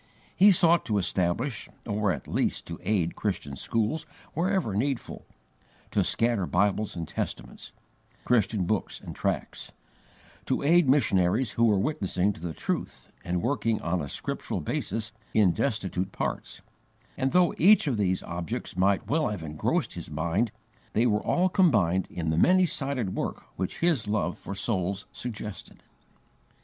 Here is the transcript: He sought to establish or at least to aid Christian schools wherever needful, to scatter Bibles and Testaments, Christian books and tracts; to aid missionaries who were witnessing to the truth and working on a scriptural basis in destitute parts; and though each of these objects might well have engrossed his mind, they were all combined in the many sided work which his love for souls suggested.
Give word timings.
He 0.35 0.49
sought 0.51 0.83
to 0.85 0.97
establish 0.97 1.69
or 1.85 2.11
at 2.11 2.27
least 2.27 2.65
to 2.65 2.79
aid 2.81 3.15
Christian 3.15 3.55
schools 3.55 4.07
wherever 4.33 4.73
needful, 4.73 5.27
to 5.91 6.03
scatter 6.03 6.47
Bibles 6.47 6.95
and 6.95 7.07
Testaments, 7.07 7.71
Christian 8.25 8.65
books 8.65 8.99
and 8.99 9.15
tracts; 9.15 9.73
to 10.47 10.63
aid 10.63 10.89
missionaries 10.89 11.51
who 11.51 11.65
were 11.65 11.77
witnessing 11.77 12.33
to 12.33 12.41
the 12.41 12.55
truth 12.55 13.09
and 13.23 13.43
working 13.43 13.79
on 13.83 14.01
a 14.01 14.09
scriptural 14.09 14.59
basis 14.59 15.11
in 15.35 15.51
destitute 15.51 16.11
parts; 16.11 16.63
and 17.15 17.31
though 17.31 17.53
each 17.59 17.85
of 17.85 17.97
these 17.97 18.23
objects 18.23 18.75
might 18.75 19.05
well 19.07 19.27
have 19.27 19.43
engrossed 19.43 19.93
his 19.93 20.09
mind, 20.09 20.51
they 20.93 21.05
were 21.05 21.21
all 21.21 21.47
combined 21.47 22.07
in 22.09 22.31
the 22.31 22.39
many 22.39 22.65
sided 22.65 23.13
work 23.15 23.43
which 23.55 23.81
his 23.81 24.07
love 24.07 24.35
for 24.35 24.55
souls 24.55 25.05
suggested. 25.11 25.83